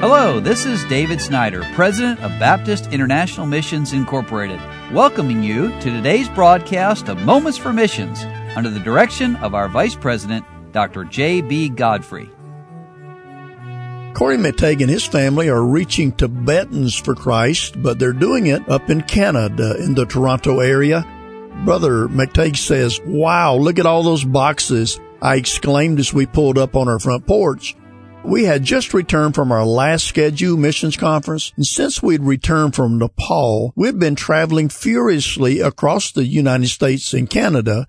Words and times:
Hello, 0.00 0.38
this 0.38 0.64
is 0.64 0.84
David 0.84 1.20
Snyder, 1.20 1.64
President 1.74 2.20
of 2.20 2.30
Baptist 2.38 2.92
International 2.92 3.46
Missions 3.46 3.92
Incorporated, 3.92 4.60
welcoming 4.92 5.42
you 5.42 5.70
to 5.80 5.90
today's 5.90 6.28
broadcast 6.28 7.08
of 7.08 7.20
Moments 7.22 7.58
for 7.58 7.72
Missions 7.72 8.22
under 8.54 8.70
the 8.70 8.78
direction 8.78 9.34
of 9.36 9.56
our 9.56 9.68
Vice 9.68 9.96
President, 9.96 10.44
Dr. 10.70 11.02
J.B. 11.02 11.70
Godfrey. 11.70 12.30
Corey 14.14 14.36
McTague 14.36 14.82
and 14.82 14.88
his 14.88 15.04
family 15.04 15.48
are 15.48 15.64
reaching 15.64 16.12
Tibetans 16.12 16.94
for 16.94 17.16
Christ, 17.16 17.82
but 17.82 17.98
they're 17.98 18.12
doing 18.12 18.46
it 18.46 18.68
up 18.68 18.90
in 18.90 19.02
Canada 19.02 19.74
in 19.82 19.96
the 19.96 20.06
Toronto 20.06 20.60
area. 20.60 21.04
Brother 21.64 22.06
McTague 22.06 22.56
says, 22.56 23.00
Wow, 23.04 23.56
look 23.56 23.80
at 23.80 23.86
all 23.86 24.04
those 24.04 24.24
boxes. 24.24 25.00
I 25.20 25.34
exclaimed 25.34 25.98
as 25.98 26.14
we 26.14 26.26
pulled 26.26 26.56
up 26.56 26.76
on 26.76 26.88
our 26.88 27.00
front 27.00 27.26
porch. 27.26 27.74
We 28.24 28.44
had 28.44 28.62
just 28.62 28.92
returned 28.92 29.34
from 29.34 29.50
our 29.50 29.64
last 29.64 30.06
scheduled 30.06 30.60
missions 30.60 30.96
conference, 30.96 31.52
and 31.56 31.66
since 31.66 32.02
we'd 32.02 32.22
returned 32.22 32.74
from 32.74 32.98
Nepal, 32.98 33.72
we'd 33.74 33.98
been 33.98 34.16
traveling 34.16 34.68
furiously 34.68 35.60
across 35.60 36.12
the 36.12 36.26
United 36.26 36.68
States 36.68 37.14
and 37.14 37.30
Canada, 37.30 37.86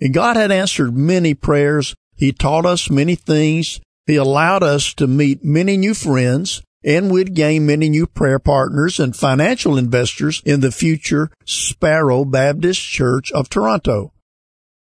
and 0.00 0.14
God 0.14 0.36
had 0.36 0.50
answered 0.50 0.96
many 0.96 1.34
prayers. 1.34 1.94
He 2.16 2.32
taught 2.32 2.64
us 2.64 2.90
many 2.90 3.16
things. 3.16 3.80
He 4.06 4.16
allowed 4.16 4.62
us 4.62 4.94
to 4.94 5.06
meet 5.06 5.44
many 5.44 5.76
new 5.76 5.94
friends, 5.94 6.62
and 6.82 7.10
we'd 7.10 7.34
gain 7.34 7.66
many 7.66 7.88
new 7.88 8.06
prayer 8.06 8.38
partners 8.38 8.98
and 8.98 9.14
financial 9.14 9.76
investors 9.76 10.42
in 10.44 10.60
the 10.60 10.72
future 10.72 11.30
Sparrow 11.44 12.24
Baptist 12.24 12.80
Church 12.80 13.30
of 13.32 13.48
Toronto. 13.48 14.12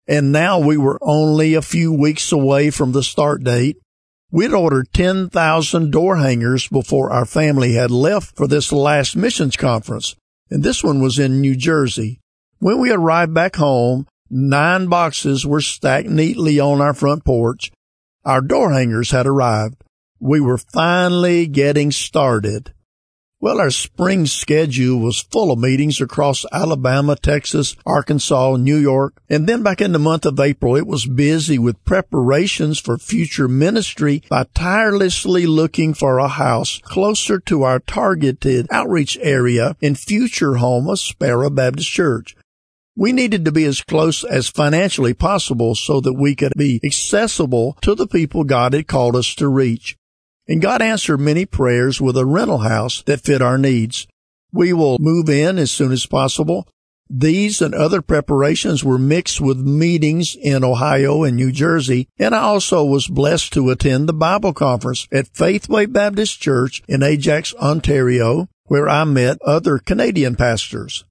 And 0.07 0.33
now 0.33 0.59
we 0.59 0.77
were 0.77 0.99
only 1.03 1.55
a 1.55 1.63
few 1.63 1.93
weeks 1.93 2.33
away 2.33 2.71
from 2.71 2.93
the 2.93 3.03
start 3.03 3.45
date 3.45 3.77
We'd 4.33 4.53
ordered 4.53 4.93
10,000 4.93 5.91
door 5.91 6.19
hangers 6.19 6.69
before 6.69 7.11
our 7.11 7.25
family 7.25 7.75
had 7.75 7.91
left 7.91 8.37
for 8.37 8.47
this 8.47 8.71
last 8.71 9.17
missions 9.17 9.57
conference, 9.57 10.15
and 10.49 10.63
this 10.63 10.85
one 10.85 11.01
was 11.01 11.19
in 11.19 11.41
New 11.41 11.57
Jersey. 11.57 12.21
When 12.61 12.79
we 12.79 12.93
arrived 12.93 13.35
back 13.35 13.57
home, 13.57 14.07
nine 14.31 14.87
boxes 14.87 15.45
were 15.45 15.61
stacked 15.61 16.09
neatly 16.09 16.61
on 16.61 16.81
our 16.81 16.95
front 16.95 17.25
porch. 17.25 17.73
Our 18.25 18.41
door 18.41 18.73
hangers 18.73 19.11
had 19.11 19.27
arrived. 19.27 19.83
We 20.21 20.41
were 20.41 20.59
finally 20.59 21.49
getting 21.49 21.91
started. 21.91 22.73
Well, 23.43 23.59
our 23.59 23.71
spring 23.71 24.27
schedule 24.27 25.01
was 25.01 25.23
full 25.23 25.51
of 25.51 25.59
meetings 25.59 25.99
across 25.99 26.45
Alabama, 26.53 27.17
Texas, 27.17 27.75
Arkansas, 27.87 28.57
New 28.57 28.77
York, 28.77 29.15
and 29.31 29.47
then 29.47 29.63
back 29.63 29.81
in 29.81 29.93
the 29.93 29.99
month 29.99 30.27
of 30.27 30.39
April, 30.39 30.77
it 30.77 30.87
was 30.87 31.07
busy 31.07 31.59
with 31.59 31.83
preparations 31.87 32.79
for 32.79 32.99
future 32.99 33.49
ministry 33.49 34.23
by 34.29 34.45
tirelessly 34.55 35.47
looking 35.47 35.95
for 35.95 36.19
a 36.19 36.29
house 36.29 36.83
closer 36.85 37.41
to 37.41 37.63
our 37.63 37.79
targeted 37.79 38.67
outreach 38.71 39.17
area 39.23 39.75
and 39.81 39.99
future 39.99 40.57
home 40.57 40.87
of 40.91 40.99
Sparrow 40.99 41.49
Baptist 41.49 41.89
Church. 41.89 42.37
We 42.95 43.13
needed 43.13 43.47
to 43.47 43.53
be 43.53 43.65
as 43.65 43.81
close 43.81 44.23
as 44.23 44.51
financially 44.51 45.15
possible 45.15 45.75
so 45.75 46.03
that 46.03 46.13
we 46.13 46.35
could 46.35 46.53
be 46.59 46.79
accessible 46.85 47.79
to 47.81 47.95
the 47.95 48.07
people 48.07 48.45
God 48.45 48.75
had 48.75 48.87
called 48.87 49.17
us 49.17 49.35
to 49.37 49.49
reach. 49.49 49.97
And 50.51 50.61
God 50.61 50.83
answered 50.83 51.21
many 51.21 51.47
prayers 51.47 52.01
with 52.01 52.17
a 52.17 52.27
rental 52.27 52.59
house 52.59 53.05
that 53.05 53.21
fit 53.21 53.41
our 53.41 53.57
needs. 53.57 54.09
We 54.53 54.73
will 54.73 54.99
move 54.99 55.31
in 55.31 55.59
as 55.59 55.71
soon 55.71 55.93
as 55.93 56.07
possible. 56.07 56.67
These 57.09 57.63
and 57.63 57.73
other 57.73 58.03
preparations 58.03 58.83
were 58.83 58.99
mixed 58.99 59.41
with 59.41 59.59
meetings 59.59 60.35
in 60.35 60.65
Ohio 60.65 61.23
and 61.23 61.37
New 61.37 61.53
Jersey, 61.53 62.09
and 62.19 62.35
I 62.35 62.41
also 62.41 62.85
was 62.85 63.07
blessed 63.07 63.53
to 63.53 63.71
attend 63.71 64.09
the 64.09 64.13
Bible 64.13 64.53
conference 64.53 65.07
at 65.13 65.29
Faithway 65.29 65.87
Baptist 65.87 66.41
Church 66.41 66.83
in 66.89 67.05
Ajax, 67.05 67.55
Ontario, 67.55 68.49
where 68.65 68.89
I 68.89 69.05
met 69.05 69.39
other 69.47 69.79
Canadian 69.79 70.35
pastors. 70.35 71.05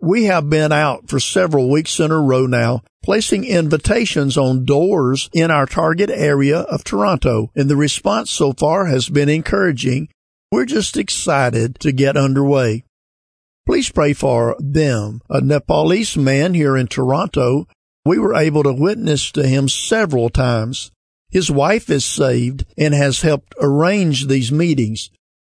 We 0.00 0.24
have 0.24 0.48
been 0.48 0.70
out 0.70 1.08
for 1.08 1.18
several 1.18 1.68
weeks 1.68 1.98
in 1.98 2.12
a 2.12 2.20
row 2.20 2.46
now, 2.46 2.82
placing 3.02 3.44
invitations 3.44 4.36
on 4.36 4.64
doors 4.64 5.28
in 5.32 5.50
our 5.50 5.66
target 5.66 6.08
area 6.08 6.60
of 6.60 6.84
Toronto, 6.84 7.50
and 7.56 7.68
the 7.68 7.76
response 7.76 8.30
so 8.30 8.52
far 8.52 8.86
has 8.86 9.08
been 9.08 9.28
encouraging. 9.28 10.08
We're 10.52 10.66
just 10.66 10.96
excited 10.96 11.80
to 11.80 11.90
get 11.90 12.16
underway. 12.16 12.84
Please 13.66 13.90
pray 13.90 14.12
for 14.12 14.56
them. 14.60 15.20
A 15.28 15.40
Nepalese 15.40 16.16
man 16.16 16.54
here 16.54 16.76
in 16.76 16.86
Toronto, 16.86 17.66
we 18.04 18.18
were 18.18 18.36
able 18.36 18.62
to 18.62 18.72
witness 18.72 19.32
to 19.32 19.46
him 19.46 19.68
several 19.68 20.30
times. 20.30 20.92
His 21.28 21.50
wife 21.50 21.90
is 21.90 22.04
saved 22.04 22.64
and 22.78 22.94
has 22.94 23.22
helped 23.22 23.52
arrange 23.60 24.28
these 24.28 24.52
meetings. 24.52 25.10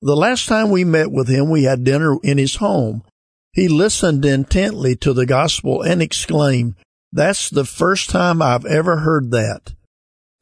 The 0.02 0.16
last 0.16 0.48
time 0.48 0.72
we 0.72 0.86
met 0.86 1.12
with 1.12 1.28
him, 1.28 1.50
we 1.50 1.64
had 1.64 1.84
dinner 1.84 2.18
in 2.24 2.38
his 2.38 2.56
home. 2.56 3.04
He 3.52 3.68
listened 3.68 4.26
intently 4.26 4.96
to 4.98 5.14
the 5.14 5.26
gospel 5.26 5.82
and 5.82 6.02
exclaimed, 6.02 6.76
That's 7.12 7.50
the 7.50 7.66
first 7.66 8.10
time 8.10 8.42
I've 8.42 8.66
ever 8.66 8.98
heard 8.98 9.32
that. 9.32 9.74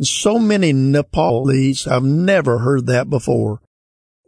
So 0.01 0.37
many 0.37 0.73
Nepalese 0.73 1.85
have 1.85 2.03
never 2.03 2.59
heard 2.59 2.85
that 2.87 3.09
before. 3.09 3.61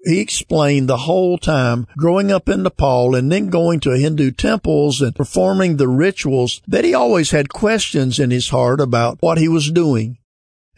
He 0.06 0.20
explained 0.20 0.88
the 0.88 0.98
whole 0.98 1.38
time 1.38 1.86
growing 1.98 2.32
up 2.32 2.48
in 2.48 2.64
Nepal 2.64 3.16
and 3.16 3.30
then 3.32 3.50
going 3.50 3.82
to 3.82 3.98
Hindu 3.98 4.32
temples 4.32 5.02
and 5.02 5.14
performing 5.14 5.76
the 5.76 5.90
rituals 5.90 6.62
that 6.68 6.86
he 6.86 6.94
always 6.94 7.32
had 7.32 7.50
questions 7.50 8.18
in 8.18 8.32
his 8.32 8.50
heart 8.50 8.80
about 8.80 9.18
what 9.20 9.38
he 9.38 9.50
was 9.50 9.72
doing. 9.72 10.19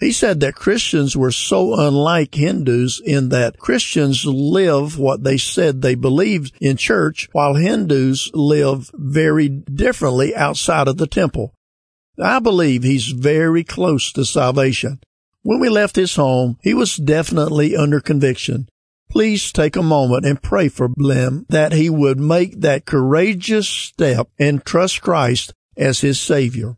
He 0.02 0.12
said 0.12 0.40
that 0.40 0.56
Christians 0.56 1.16
were 1.16 1.32
so 1.32 1.80
unlike 1.80 2.34
Hindus 2.34 3.00
in 3.06 3.30
that 3.30 3.60
Christians 3.60 4.26
live 4.26 4.98
what 4.98 5.24
they 5.24 5.38
said 5.38 5.84
they 5.84 5.94
believed 5.94 6.56
in 6.60 6.76
church, 6.76 7.30
while 7.34 7.54
Hindus 7.54 8.32
live 8.34 8.90
very 8.96 9.48
differently 9.48 10.36
outside 10.36 10.88
of 10.88 10.98
the 10.98 11.06
temple. 11.06 11.54
I 12.20 12.40
believe 12.40 12.82
he's 12.82 13.10
very 13.10 13.64
close 13.64 14.12
to 14.14 14.26
salvation. 14.26 15.02
When 15.44 15.60
we 15.60 15.70
left 15.70 15.96
his 15.96 16.16
home, 16.16 16.58
he 16.64 16.74
was 16.74 16.96
definitely 16.96 17.76
under 17.76 18.00
conviction. 18.00 18.70
Please 19.08 19.52
take 19.52 19.76
a 19.76 19.84
moment 19.84 20.26
and 20.26 20.42
pray 20.42 20.68
for 20.68 20.90
Bhim 20.90 21.46
that 21.50 21.74
he 21.74 21.92
would 21.92 22.20
make 22.20 22.62
that 22.62 22.88
courageous 22.88 23.70
step 23.70 24.30
and 24.40 24.66
trust 24.66 25.04
Christ 25.04 25.54
as 25.78 26.02
his 26.02 26.20
Savior. 26.20 26.76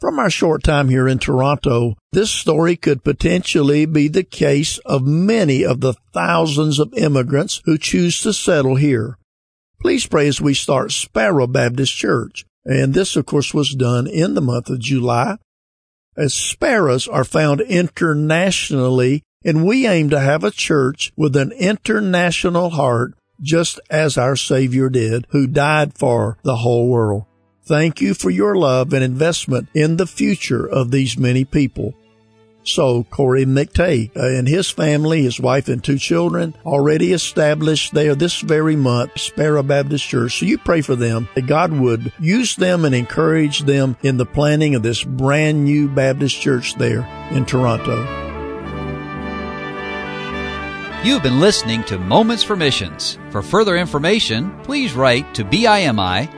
From 0.00 0.20
our 0.20 0.30
short 0.30 0.62
time 0.62 0.90
here 0.90 1.08
in 1.08 1.18
Toronto, 1.18 1.96
this 2.12 2.30
story 2.30 2.76
could 2.76 3.02
potentially 3.02 3.84
be 3.84 4.06
the 4.06 4.22
case 4.22 4.78
of 4.86 5.02
many 5.04 5.64
of 5.64 5.80
the 5.80 5.94
thousands 6.14 6.78
of 6.78 6.94
immigrants 6.94 7.60
who 7.64 7.76
choose 7.76 8.20
to 8.22 8.32
settle 8.32 8.76
here. 8.76 9.18
Please 9.80 10.06
pray 10.06 10.28
as 10.28 10.40
we 10.40 10.54
start 10.54 10.92
Sparrow 10.92 11.48
Baptist 11.48 11.96
Church. 11.96 12.44
And 12.64 12.94
this, 12.94 13.16
of 13.16 13.26
course, 13.26 13.52
was 13.52 13.74
done 13.74 14.06
in 14.06 14.34
the 14.34 14.40
month 14.40 14.70
of 14.70 14.78
July. 14.78 15.38
As 16.16 16.32
sparrows 16.32 17.08
are 17.08 17.24
found 17.24 17.60
internationally, 17.62 19.22
and 19.44 19.66
we 19.66 19.86
aim 19.86 20.10
to 20.10 20.20
have 20.20 20.44
a 20.44 20.52
church 20.52 21.12
with 21.16 21.34
an 21.34 21.50
international 21.52 22.70
heart, 22.70 23.14
just 23.40 23.80
as 23.90 24.16
our 24.16 24.36
Savior 24.36 24.90
did, 24.90 25.26
who 25.30 25.46
died 25.48 25.98
for 25.98 26.38
the 26.44 26.56
whole 26.56 26.88
world. 26.88 27.24
Thank 27.68 28.00
you 28.00 28.14
for 28.14 28.30
your 28.30 28.54
love 28.54 28.94
and 28.94 29.04
investment 29.04 29.68
in 29.74 29.98
the 29.98 30.06
future 30.06 30.66
of 30.66 30.90
these 30.90 31.18
many 31.18 31.44
people. 31.44 31.92
So 32.62 33.04
Corey 33.04 33.44
McTague 33.44 34.16
and 34.16 34.48
his 34.48 34.70
family, 34.70 35.24
his 35.24 35.38
wife 35.38 35.68
and 35.68 35.84
two 35.84 35.98
children, 35.98 36.54
already 36.64 37.12
established 37.12 37.92
there 37.92 38.14
this 38.14 38.40
very 38.40 38.74
month, 38.74 39.20
Sparrow 39.20 39.62
Baptist 39.62 40.08
Church. 40.08 40.38
So 40.38 40.46
you 40.46 40.56
pray 40.56 40.80
for 40.80 40.96
them 40.96 41.28
that 41.34 41.46
God 41.46 41.70
would 41.74 42.10
use 42.18 42.56
them 42.56 42.86
and 42.86 42.94
encourage 42.94 43.60
them 43.60 43.98
in 44.02 44.16
the 44.16 44.24
planning 44.24 44.74
of 44.74 44.82
this 44.82 45.04
brand 45.04 45.66
new 45.66 45.90
Baptist 45.90 46.40
church 46.40 46.74
there 46.76 47.06
in 47.32 47.44
Toronto. 47.44 47.98
You've 51.04 51.22
been 51.22 51.38
listening 51.38 51.84
to 51.84 51.98
Moments 51.98 52.42
for 52.42 52.56
Missions. 52.56 53.18
For 53.28 53.42
further 53.42 53.76
information, 53.76 54.58
please 54.62 54.94
write 54.94 55.34
to 55.34 55.44
BIMI 55.44 56.37